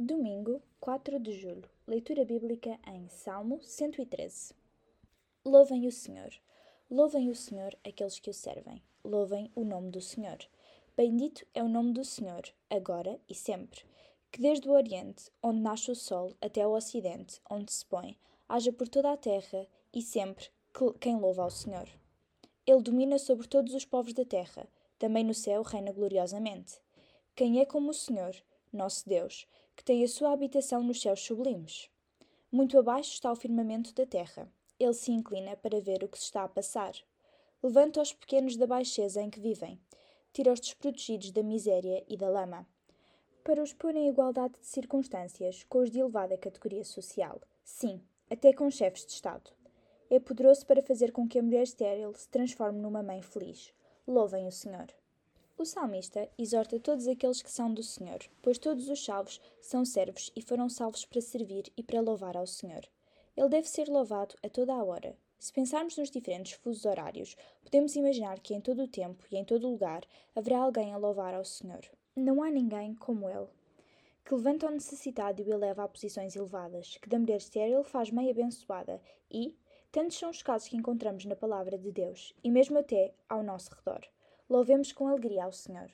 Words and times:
Domingo, 0.00 0.62
4 0.78 1.18
de 1.18 1.32
julho. 1.32 1.68
Leitura 1.84 2.24
bíblica 2.24 2.78
em 2.86 3.08
Salmo 3.08 3.60
113. 3.60 4.54
Louvem 5.44 5.88
o 5.88 5.90
Senhor. 5.90 6.30
Louvem 6.88 7.28
o 7.28 7.34
Senhor 7.34 7.76
aqueles 7.84 8.20
que 8.20 8.30
o 8.30 8.32
servem. 8.32 8.80
Louvem 9.02 9.50
o 9.56 9.64
nome 9.64 9.90
do 9.90 10.00
Senhor. 10.00 10.38
Bendito 10.96 11.44
é 11.52 11.64
o 11.64 11.68
nome 11.68 11.92
do 11.92 12.04
Senhor, 12.04 12.42
agora 12.70 13.18
e 13.28 13.34
sempre. 13.34 13.80
Que 14.30 14.40
desde 14.40 14.68
o 14.68 14.72
Oriente, 14.72 15.32
onde 15.42 15.58
nasce 15.58 15.90
o 15.90 15.96
sol, 15.96 16.32
até 16.40 16.64
o 16.64 16.76
Ocidente, 16.76 17.40
onde 17.50 17.72
se 17.72 17.84
põe, 17.84 18.16
haja 18.48 18.72
por 18.72 18.86
toda 18.86 19.10
a 19.10 19.16
terra 19.16 19.66
e 19.92 20.00
sempre 20.00 20.46
quem 21.00 21.18
louva 21.18 21.42
ao 21.42 21.50
Senhor. 21.50 21.88
Ele 22.64 22.82
domina 22.82 23.18
sobre 23.18 23.48
todos 23.48 23.74
os 23.74 23.84
povos 23.84 24.14
da 24.14 24.24
terra, 24.24 24.68
também 24.96 25.24
no 25.24 25.34
céu 25.34 25.62
reina 25.62 25.90
gloriosamente. 25.90 26.80
Quem 27.34 27.60
é 27.60 27.64
como 27.64 27.90
o 27.90 27.94
Senhor, 27.94 28.36
nosso 28.72 29.08
Deus, 29.08 29.44
que 29.78 29.84
tem 29.84 30.02
a 30.02 30.08
sua 30.08 30.32
habitação 30.32 30.82
nos 30.82 31.00
céus 31.00 31.20
sublimes. 31.20 31.88
Muito 32.50 32.76
abaixo 32.76 33.12
está 33.12 33.30
o 33.30 33.36
firmamento 33.36 33.94
da 33.94 34.04
terra. 34.04 34.50
Ele 34.76 34.92
se 34.92 35.12
inclina 35.12 35.56
para 35.56 35.80
ver 35.80 36.02
o 36.02 36.08
que 36.08 36.18
se 36.18 36.24
está 36.24 36.42
a 36.42 36.48
passar. 36.48 36.94
Levanta 37.62 38.02
os 38.02 38.12
pequenos 38.12 38.56
da 38.56 38.66
baixeza 38.66 39.22
em 39.22 39.30
que 39.30 39.38
vivem. 39.38 39.80
Tira 40.32 40.52
os 40.52 40.58
desprotegidos 40.58 41.30
da 41.30 41.44
miséria 41.44 42.04
e 42.08 42.16
da 42.16 42.28
lama. 42.28 42.66
Para 43.44 43.62
os 43.62 43.72
pôr 43.72 43.94
em 43.94 44.08
igualdade 44.08 44.54
de 44.58 44.66
circunstâncias 44.66 45.62
com 45.68 45.78
os 45.78 45.92
de 45.92 46.00
elevada 46.00 46.36
categoria 46.36 46.84
social. 46.84 47.40
Sim, 47.62 48.02
até 48.28 48.52
com 48.52 48.68
chefes 48.72 49.06
de 49.06 49.12
Estado. 49.12 49.52
É 50.10 50.18
poderoso 50.18 50.66
para 50.66 50.82
fazer 50.82 51.12
com 51.12 51.28
que 51.28 51.38
a 51.38 51.42
mulher 51.42 51.62
estéril 51.62 52.12
se 52.14 52.28
transforme 52.28 52.80
numa 52.80 53.04
mãe 53.04 53.22
feliz. 53.22 53.72
Louvem 54.08 54.44
o 54.44 54.50
Senhor. 54.50 54.88
O 55.58 55.64
salmista 55.64 56.30
exorta 56.38 56.78
todos 56.78 57.08
aqueles 57.08 57.42
que 57.42 57.50
são 57.50 57.74
do 57.74 57.82
Senhor, 57.82 58.20
pois 58.40 58.58
todos 58.58 58.88
os 58.88 59.04
salvos 59.04 59.40
são 59.60 59.84
servos 59.84 60.30
e 60.36 60.40
foram 60.40 60.68
salvos 60.68 61.04
para 61.04 61.20
servir 61.20 61.64
e 61.76 61.82
para 61.82 62.00
louvar 62.00 62.36
ao 62.36 62.46
Senhor. 62.46 62.82
Ele 63.36 63.48
deve 63.48 63.68
ser 63.68 63.88
louvado 63.88 64.36
a 64.40 64.48
toda 64.48 64.72
a 64.72 64.84
hora. 64.84 65.16
Se 65.36 65.52
pensarmos 65.52 65.96
nos 65.96 66.12
diferentes 66.12 66.52
fusos 66.52 66.84
horários, 66.84 67.36
podemos 67.64 67.96
imaginar 67.96 68.38
que 68.38 68.54
em 68.54 68.60
todo 68.60 68.84
o 68.84 68.88
tempo 68.88 69.24
e 69.32 69.36
em 69.36 69.44
todo 69.44 69.68
lugar 69.68 70.04
haverá 70.32 70.60
alguém 70.60 70.94
a 70.94 70.96
louvar 70.96 71.34
ao 71.34 71.44
Senhor. 71.44 71.84
Não 72.14 72.40
há 72.40 72.50
ninguém 72.50 72.94
como 72.94 73.28
ele, 73.28 73.48
que 74.24 74.36
levanta 74.36 74.68
o 74.68 74.70
necessitado 74.70 75.42
e 75.42 75.44
o 75.44 75.52
eleva 75.52 75.82
a 75.82 75.88
posições 75.88 76.36
elevadas, 76.36 76.98
que 76.98 77.08
da 77.08 77.18
mulher 77.18 77.38
estéril 77.38 77.82
faz 77.82 78.12
meia 78.12 78.30
abençoada 78.30 79.00
e, 79.28 79.56
tantos 79.90 80.18
são 80.18 80.30
os 80.30 80.40
casos 80.40 80.68
que 80.68 80.76
encontramos 80.76 81.24
na 81.24 81.34
palavra 81.34 81.76
de 81.76 81.90
Deus, 81.90 82.32
e 82.44 82.48
mesmo 82.48 82.78
até 82.78 83.12
ao 83.28 83.42
nosso 83.42 83.74
redor. 83.74 84.08
Louvemos 84.48 84.92
com 84.92 85.06
alegria 85.06 85.44
ao 85.44 85.52
Senhor. 85.52 85.90